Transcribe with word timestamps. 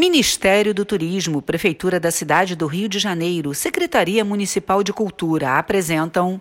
Ministério 0.00 0.72
do 0.72 0.82
Turismo, 0.82 1.42
Prefeitura 1.42 2.00
da 2.00 2.10
Cidade 2.10 2.56
do 2.56 2.66
Rio 2.66 2.88
de 2.88 2.98
Janeiro, 2.98 3.52
Secretaria 3.52 4.24
Municipal 4.24 4.82
de 4.82 4.94
Cultura 4.94 5.58
apresentam. 5.58 6.40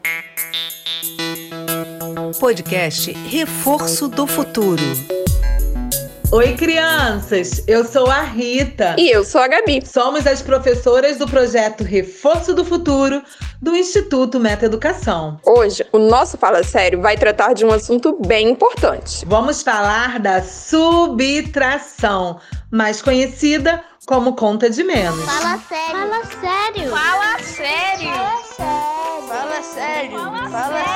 Podcast 2.40 3.12
Reforço 3.12 4.08
do 4.08 4.26
Futuro. 4.26 5.19
Oi, 6.32 6.54
crianças! 6.56 7.64
Eu 7.68 7.84
sou 7.84 8.06
a 8.06 8.22
Rita. 8.22 8.96
E 9.00 9.10
eu 9.10 9.24
sou 9.24 9.42
a 9.42 9.48
Gabi. 9.48 9.84
Somos 9.84 10.28
as 10.28 10.44
professoras 10.44 11.18
do 11.18 11.28
projeto 11.28 11.84
Reforço 11.84 12.54
do 12.54 12.64
Futuro 12.64 13.24
do 13.60 13.76
Instituto 13.76 14.40
Meta 14.40 14.68
Educação. 14.68 15.40
Hoje, 15.44 15.84
o 15.92 15.98
nosso 15.98 16.38
Fala 16.38 16.64
Sério 16.64 17.02
vai 17.02 17.18
tratar 17.18 17.54
de 17.54 17.66
um 17.66 17.72
assunto 17.72 18.16
bem 18.28 18.48
importante. 18.52 19.26
Vamos 19.26 19.64
falar 19.64 20.20
da 20.20 20.44
subtração, 20.44 22.40
mais 22.70 23.02
conhecida 23.02 23.84
como 24.06 24.36
conta 24.36 24.70
de 24.70 24.84
menos. 24.84 25.26
Fala 25.26 25.58
sério. 25.68 25.96
Fala 25.96 26.24
sério. 26.26 26.92
Fala 26.92 27.40
sério. 27.40 28.12
Fala 28.12 28.44
sério. 28.44 29.28
Fala 29.28 29.64
sério. 29.64 30.20
Fala 30.52 30.89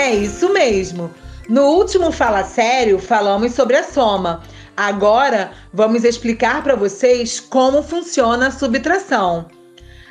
É 0.00 0.14
isso 0.14 0.50
mesmo. 0.50 1.10
No 1.46 1.66
último 1.72 2.10
Fala 2.10 2.42
Sério, 2.42 2.98
falamos 2.98 3.52
sobre 3.52 3.76
a 3.76 3.84
soma. 3.84 4.42
Agora, 4.74 5.50
vamos 5.74 6.04
explicar 6.04 6.64
para 6.64 6.74
vocês 6.74 7.38
como 7.38 7.82
funciona 7.82 8.46
a 8.46 8.50
subtração. 8.50 9.44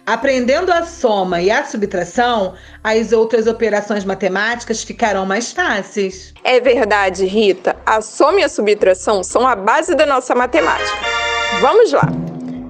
Aprendendo 0.05 0.71
a 0.71 0.85
soma 0.85 1.41
e 1.41 1.49
a 1.49 1.65
subtração, 1.65 2.53
as 2.84 3.12
outras 3.12 3.48
operações 3.48 4.05
matemáticas 4.05 4.84
ficarão 4.84 5.25
mais 5.25 5.52
fáceis. 5.52 6.35
É 6.43 6.59
verdade, 6.59 7.26
Rita. 7.26 7.76
A 7.84 7.99
soma 7.99 8.41
e 8.41 8.43
a 8.43 8.49
subtração 8.49 9.23
são 9.23 9.48
a 9.48 9.55
base 9.55 9.95
da 9.95 10.05
nossa 10.05 10.35
matemática. 10.35 10.99
Vamos 11.62 11.91
lá. 11.93 12.07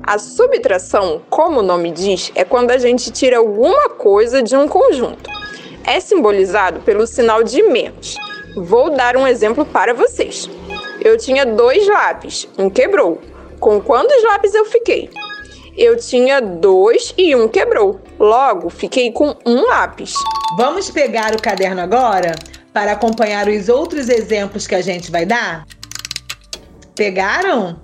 A 0.04 0.17
subtração, 0.17 1.22
como 1.30 1.59
o 1.59 1.64
nome 1.64 1.92
diz, 1.92 2.31
é 2.33 2.45
quando 2.45 2.72
a 2.72 2.78
gente 2.78 3.11
tira 3.11 3.39
alguma 3.39 3.89
coisa 3.89 4.42
de 4.42 4.56
um 4.56 4.70
conjunto. 4.70 5.39
É 5.84 6.00
simbolizado 6.00 6.82
pelo 6.82 7.08
sinal 7.08 7.44
de 7.44 7.64
menos. 7.64 8.16
Vou 8.56 8.90
dar 8.90 9.16
um 9.16 9.28
exemplo 9.28 9.66
para 9.66 9.94
vocês. 9.94 10.50
Eu 11.02 11.18
tinha 11.18 11.46
dois 11.46 11.88
lápis, 11.88 12.48
um 12.58 12.70
quebrou. 12.70 13.22
Com 13.60 13.82
quantos 13.82 14.24
lápis 14.24 14.54
eu 14.54 14.66
fiquei? 14.66 15.10
Eu 15.78 15.98
tinha 15.98 16.42
dois 16.42 17.14
e 17.18 17.36
um 17.36 17.48
quebrou. 17.48 18.02
Logo, 18.20 18.70
fiquei 18.70 19.12
com 19.12 19.36
um 19.46 19.66
lápis. 19.68 20.14
Vamos 20.58 20.90
pegar 20.90 21.34
o 21.34 21.42
caderno 21.42 21.82
agora 21.82 22.34
para 22.74 22.92
acompanhar 22.92 23.48
os 23.48 23.70
outros 23.70 24.10
exemplos 24.10 24.68
que 24.68 24.76
a 24.76 24.82
gente 24.82 25.10
vai 25.10 25.26
dar? 25.26 25.66
Pegaram? 26.96 27.80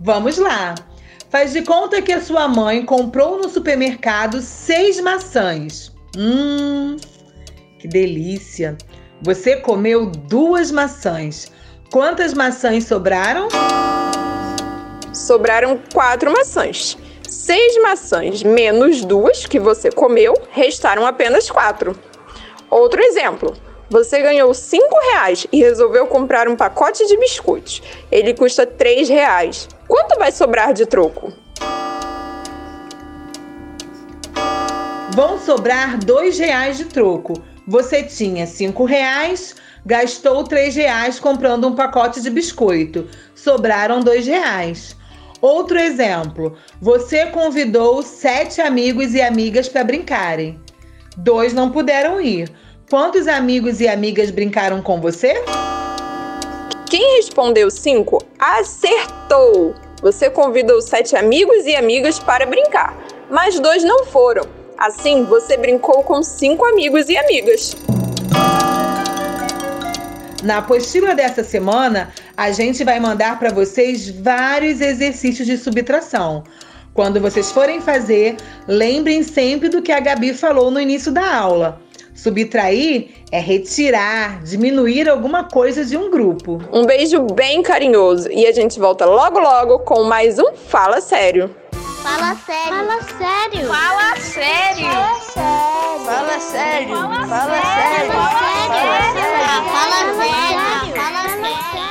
Vamos 0.00 0.38
lá. 0.38 0.74
Faz 1.30 1.52
de 1.52 1.62
conta 1.62 2.00
que 2.00 2.12
a 2.12 2.20
sua 2.20 2.48
mãe 2.48 2.84
comprou 2.84 3.38
no 3.38 3.48
supermercado 3.48 4.40
seis 4.40 5.00
maçãs. 5.00 5.92
Hum, 6.16 6.96
que 7.78 7.88
delícia! 7.88 8.76
Você 9.22 9.56
comeu 9.56 10.06
duas 10.06 10.70
maçãs. 10.70 11.50
Quantas 11.90 12.34
maçãs 12.34 12.84
sobraram? 12.84 13.48
Sobraram 15.12 15.80
quatro 15.92 16.30
maçãs. 16.30 16.98
Seis 17.28 17.80
maçãs 17.82 18.42
menos 18.42 19.04
duas 19.04 19.46
que 19.46 19.58
você 19.58 19.90
comeu, 19.90 20.34
restaram 20.50 21.06
apenas 21.06 21.50
quatro. 21.50 21.98
Outro 22.70 23.00
exemplo. 23.00 23.56
Você 23.88 24.20
ganhou 24.20 24.52
cinco 24.52 24.98
reais 25.12 25.46
e 25.52 25.60
resolveu 25.60 26.08
comprar 26.08 26.48
um 26.48 26.56
pacote 26.56 27.06
de 27.06 27.16
biscoitos. 27.16 27.82
Ele 28.10 28.34
custa 28.34 28.66
três 28.66 29.08
reais. 29.08 29.68
Quanto 29.86 30.18
vai 30.18 30.32
sobrar 30.32 30.72
de 30.72 30.86
troco? 30.86 31.32
Vão 35.14 35.38
sobrar 35.38 35.98
dois 35.98 36.38
reais 36.38 36.76
de 36.76 36.84
troco. 36.86 37.34
Você 37.66 38.04
tinha 38.04 38.46
cinco 38.46 38.84
reais, 38.84 39.56
gastou 39.84 40.44
três 40.44 40.76
reais 40.76 41.18
comprando 41.18 41.66
um 41.66 41.74
pacote 41.74 42.20
de 42.20 42.30
biscoito. 42.30 43.08
Sobraram 43.34 44.00
dois 44.00 44.24
reais. 44.26 44.96
Outro 45.40 45.76
exemplo: 45.76 46.56
você 46.80 47.26
convidou 47.26 48.02
sete 48.02 48.60
amigos 48.60 49.14
e 49.14 49.20
amigas 49.20 49.68
para 49.68 49.82
brincarem. 49.82 50.60
Dois 51.16 51.52
não 51.52 51.70
puderam 51.70 52.20
ir. 52.20 52.48
Quantos 52.88 53.26
amigos 53.26 53.80
e 53.80 53.88
amigas 53.88 54.30
brincaram 54.30 54.80
com 54.80 55.00
você? 55.00 55.34
Quem 56.88 57.16
respondeu 57.16 57.68
cinco 57.68 58.22
acertou. 58.38 59.74
Você 60.02 60.30
convidou 60.30 60.80
sete 60.80 61.16
amigos 61.16 61.66
e 61.66 61.74
amigas 61.74 62.20
para 62.20 62.46
brincar, 62.46 62.96
mas 63.28 63.58
dois 63.58 63.82
não 63.82 64.04
foram. 64.04 64.55
Assim, 64.78 65.24
você 65.24 65.56
brincou 65.56 66.02
com 66.02 66.22
cinco 66.22 66.64
amigos 66.66 67.08
e 67.08 67.16
amigas. 67.16 67.74
Na 70.42 70.58
apostila 70.58 71.14
dessa 71.14 71.42
semana, 71.42 72.12
a 72.36 72.50
gente 72.52 72.84
vai 72.84 73.00
mandar 73.00 73.38
para 73.38 73.50
vocês 73.50 74.10
vários 74.10 74.80
exercícios 74.80 75.46
de 75.46 75.56
subtração. 75.56 76.44
Quando 76.92 77.20
vocês 77.20 77.50
forem 77.50 77.80
fazer, 77.80 78.36
lembrem 78.68 79.22
sempre 79.22 79.68
do 79.68 79.80
que 79.80 79.92
a 79.92 79.98
Gabi 79.98 80.34
falou 80.34 80.70
no 80.70 80.80
início 80.80 81.10
da 81.10 81.34
aula. 81.34 81.80
Subtrair 82.14 83.10
é 83.32 83.38
retirar, 83.38 84.42
diminuir 84.42 85.08
alguma 85.08 85.44
coisa 85.44 85.84
de 85.84 85.96
um 85.96 86.10
grupo. 86.10 86.62
Um 86.72 86.84
beijo 86.84 87.20
bem 87.34 87.62
carinhoso 87.62 88.30
e 88.30 88.46
a 88.46 88.52
gente 88.52 88.78
volta 88.78 89.04
logo 89.04 89.38
logo 89.38 89.80
com 89.80 90.04
mais 90.04 90.38
um 90.38 90.54
Fala 90.54 91.00
Sério. 91.00 91.54
Fala 92.06 92.36
sério. 92.36 92.72
Fala 92.72 93.02
sério. 93.02 93.66
Fala 93.66 94.16
sério. 94.16 94.86
Fala 96.04 96.38
sério. 96.38 96.96
Fala 96.96 97.18
sério. 97.18 97.28
Fala 97.28 97.60
sério. 97.90 98.12
Fala 99.74 99.98
sério. 100.14 100.94
Fala 100.94 101.18
Fala 101.18 101.26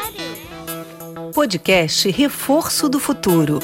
sério. 0.08 1.32
Podcast 1.34 2.10
Reforço 2.12 2.88
do 2.88 2.98
Futuro. 2.98 3.60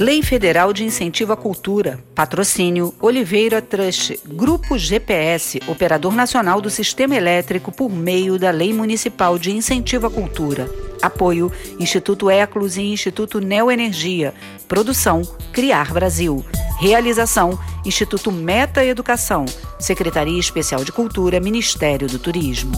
Lei 0.00 0.20
Federal 0.20 0.72
de 0.72 0.82
Incentivo 0.84 1.32
à 1.32 1.36
Cultura. 1.36 2.00
Patrocínio 2.12 2.92
Oliveira 3.00 3.62
Trust. 3.62 4.18
Grupo 4.26 4.76
GPS, 4.76 5.60
Operador 5.68 6.12
Nacional 6.12 6.60
do 6.60 6.68
Sistema 6.68 7.14
Elétrico 7.14 7.70
por 7.70 7.88
meio 7.88 8.36
da 8.36 8.50
Lei 8.50 8.72
Municipal 8.72 9.38
de 9.38 9.52
Incentivo 9.52 10.08
à 10.08 10.10
Cultura. 10.10 10.68
Apoio 11.04 11.52
Instituto 11.78 12.30
Eclos 12.30 12.76
e 12.76 12.82
Instituto 12.82 13.40
Neoenergia. 13.40 14.34
Produção 14.66 15.22
Criar 15.52 15.92
Brasil. 15.92 16.44
Realização 16.80 17.58
Instituto 17.84 18.32
Meta 18.32 18.84
Educação. 18.84 19.44
Secretaria 19.78 20.38
Especial 20.38 20.84
de 20.84 20.92
Cultura, 20.92 21.40
Ministério 21.40 22.08
do 22.08 22.18
Turismo. 22.18 22.72